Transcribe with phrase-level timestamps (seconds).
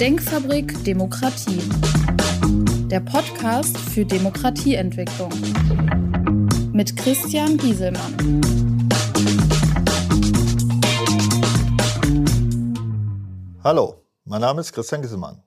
[0.00, 1.62] Denkfabrik Demokratie.
[2.90, 5.30] Der Podcast für Demokratieentwicklung.
[6.74, 8.42] Mit Christian Gieselmann.
[13.64, 15.42] Hallo, mein Name ist Christian Gieselmann.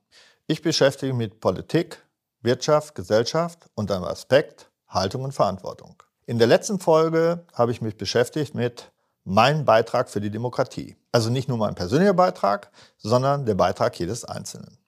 [0.47, 2.03] Ich beschäftige mich mit Politik,
[2.41, 6.01] Wirtschaft, Gesellschaft und einem Aspekt Haltung und Verantwortung.
[6.25, 8.91] In der letzten Folge habe ich mich beschäftigt mit
[9.29, 10.97] meinem Beitrag für die Demokratie.
[11.11, 14.79] Also nicht nur mein persönlicher Beitrag, sondern der Beitrag jedes Einzelnen.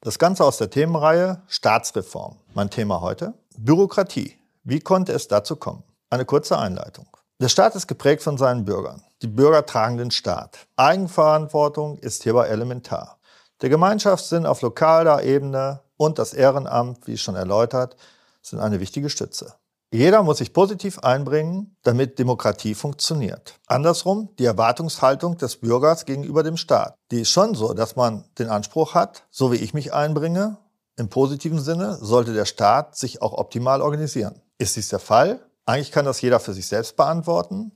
[0.00, 2.36] Das Ganze aus der Themenreihe Staatsreform.
[2.54, 4.38] Mein Thema heute Bürokratie.
[4.64, 5.84] Wie konnte es dazu kommen?
[6.08, 7.06] Eine kurze Einleitung.
[7.40, 9.02] Der Staat ist geprägt von seinen Bürgern.
[9.20, 10.66] Die Bürger tragen den Staat.
[10.76, 13.18] Eigenverantwortung ist hierbei elementar.
[13.60, 17.96] Der Gemeinschaftssinn auf lokaler Ebene und das Ehrenamt, wie schon erläutert,
[18.40, 19.56] sind eine wichtige Stütze.
[19.92, 23.58] Jeder muss sich positiv einbringen, damit Demokratie funktioniert.
[23.66, 26.94] Andersrum, die Erwartungshaltung des Bürgers gegenüber dem Staat.
[27.10, 30.58] Die ist schon so, dass man den Anspruch hat, so wie ich mich einbringe,
[30.96, 34.40] im positiven Sinne sollte der Staat sich auch optimal organisieren.
[34.58, 35.40] Ist dies der Fall?
[35.66, 37.72] Eigentlich kann das jeder für sich selbst beantworten.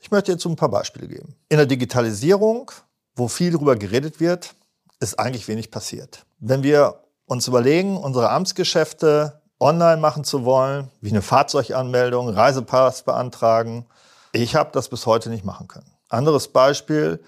[0.00, 1.36] Ich möchte jetzt ein paar Beispiele geben.
[1.48, 2.72] In der Digitalisierung,
[3.14, 4.54] wo viel darüber geredet wird,
[4.98, 6.24] ist eigentlich wenig passiert.
[6.38, 13.86] Wenn wir uns überlegen, unsere Amtsgeschäfte online machen zu wollen, wie eine Fahrzeuganmeldung, Reisepass beantragen.
[14.32, 15.90] Ich habe das bis heute nicht machen können.
[16.08, 17.22] Anderes Beispiel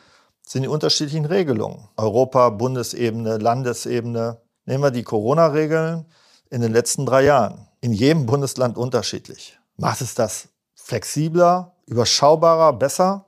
[0.47, 1.89] sind die unterschiedlichen Regelungen.
[1.97, 4.41] Europa, Bundesebene, Landesebene.
[4.67, 6.07] Nehmen wir die Corona-Regeln
[6.51, 7.69] in den letzten drei Jahren.
[7.81, 9.59] In jedem Bundesland unterschiedlich.
[9.77, 13.27] Macht es das flexibler, überschaubarer, besser?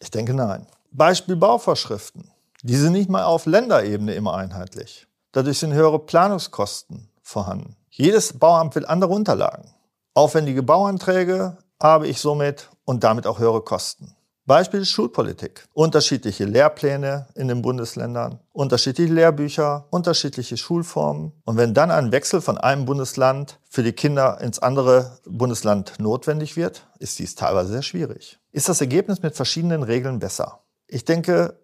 [0.00, 0.66] Ich denke nein.
[0.90, 2.30] Beispiel Bauvorschriften.
[2.62, 5.06] Die sind nicht mal auf Länderebene immer einheitlich.
[5.32, 7.76] Dadurch sind höhere Planungskosten vorhanden.
[7.98, 9.70] Jedes Bauamt will andere Unterlagen.
[10.12, 14.14] Aufwendige Bauanträge habe ich somit und damit auch höhere Kosten.
[14.44, 15.66] Beispiel Schulpolitik.
[15.72, 21.32] Unterschiedliche Lehrpläne in den Bundesländern, unterschiedliche Lehrbücher, unterschiedliche Schulformen.
[21.46, 26.54] Und wenn dann ein Wechsel von einem Bundesland für die Kinder ins andere Bundesland notwendig
[26.54, 28.38] wird, ist dies teilweise sehr schwierig.
[28.52, 30.60] Ist das Ergebnis mit verschiedenen Regeln besser?
[30.86, 31.58] Ich denke,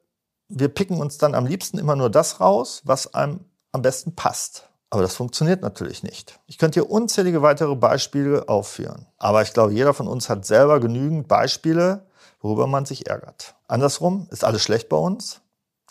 [0.48, 3.40] wir picken uns dann am liebsten immer nur das raus, was einem
[3.70, 4.70] am besten passt.
[4.92, 6.38] Aber das funktioniert natürlich nicht.
[6.46, 9.06] Ich könnte hier unzählige weitere Beispiele aufführen.
[9.16, 12.04] Aber ich glaube, jeder von uns hat selber genügend Beispiele,
[12.42, 13.54] worüber man sich ärgert.
[13.68, 15.40] Andersrum, ist alles schlecht bei uns?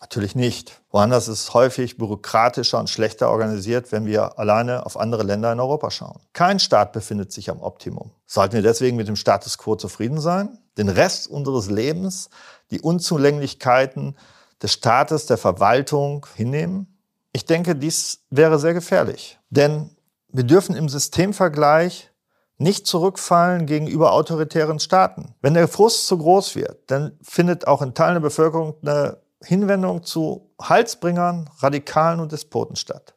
[0.02, 0.84] Natürlich nicht.
[0.92, 5.60] Woanders ist es häufig bürokratischer und schlechter organisiert, wenn wir alleine auf andere Länder in
[5.60, 6.20] Europa schauen.
[6.34, 8.12] Kein Staat befindet sich am Optimum.
[8.28, 10.60] Sollten wir deswegen mit dem Status quo zufrieden sein?
[10.78, 12.30] Den Rest unseres Lebens,
[12.70, 14.16] die Unzulänglichkeiten
[14.62, 16.91] des Staates, der Verwaltung hinnehmen?
[17.34, 19.40] Ich denke, dies wäre sehr gefährlich.
[19.50, 19.96] Denn
[20.30, 22.12] wir dürfen im Systemvergleich
[22.58, 25.34] nicht zurückfallen gegenüber autoritären Staaten.
[25.42, 30.04] Wenn der Frust zu groß wird, dann findet auch in Teilen der Bevölkerung eine Hinwendung
[30.04, 33.16] zu Halsbringern, Radikalen und Despoten statt.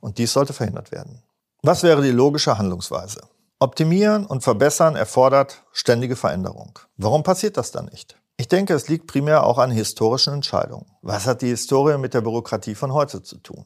[0.00, 1.22] Und dies sollte verhindert werden.
[1.62, 3.22] Was wäre die logische Handlungsweise?
[3.60, 6.78] Optimieren und verbessern erfordert ständige Veränderung.
[6.96, 8.16] Warum passiert das dann nicht?
[8.42, 10.86] Ich denke, es liegt primär auch an historischen Entscheidungen.
[11.00, 13.64] Was hat die Historie mit der Bürokratie von heute zu tun?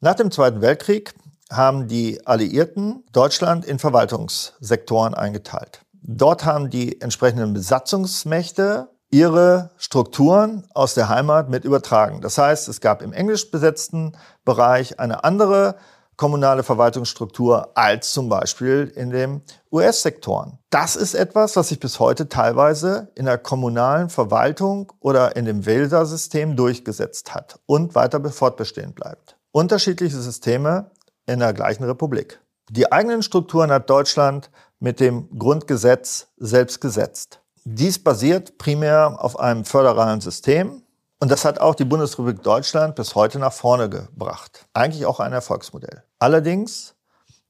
[0.00, 1.14] Nach dem Zweiten Weltkrieg
[1.50, 5.80] haben die Alliierten Deutschland in Verwaltungssektoren eingeteilt.
[6.02, 12.20] Dort haben die entsprechenden Besatzungsmächte ihre Strukturen aus der Heimat mit übertragen.
[12.20, 14.12] Das heißt, es gab im englisch besetzten
[14.44, 15.76] Bereich eine andere
[16.18, 19.40] kommunale Verwaltungsstruktur als zum Beispiel in dem
[19.72, 20.58] US-Sektoren.
[20.68, 25.64] Das ist etwas, was sich bis heute teilweise in der kommunalen Verwaltung oder in dem
[25.64, 29.38] Wählersystem durchgesetzt hat und weiter fortbestehen bleibt.
[29.52, 30.90] Unterschiedliche Systeme
[31.24, 32.40] in der gleichen Republik.
[32.68, 34.50] Die eigenen Strukturen hat Deutschland
[34.80, 37.40] mit dem Grundgesetz selbst gesetzt.
[37.64, 40.82] Dies basiert primär auf einem föderalen System,
[41.20, 44.66] und das hat auch die Bundesrepublik Deutschland bis heute nach vorne gebracht.
[44.72, 46.04] Eigentlich auch ein Erfolgsmodell.
[46.18, 46.94] Allerdings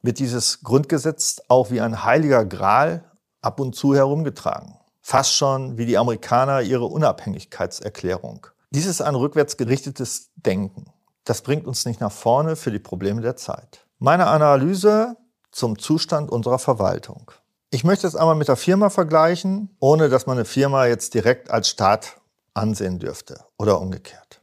[0.03, 3.05] wird dieses Grundgesetz auch wie ein heiliger Gral
[3.43, 4.79] ab und zu herumgetragen.
[5.03, 8.47] Fast schon wie die Amerikaner ihre Unabhängigkeitserklärung.
[8.71, 10.87] Dies ist ein rückwärts gerichtetes Denken.
[11.25, 13.87] Das bringt uns nicht nach vorne für die Probleme der Zeit.
[13.99, 15.17] Meine Analyse
[15.51, 17.31] zum Zustand unserer Verwaltung.
[17.71, 21.51] Ich möchte es einmal mit der Firma vergleichen, ohne dass man eine Firma jetzt direkt
[21.51, 22.17] als Staat
[22.59, 24.43] ansehen dürfte oder umgekehrt.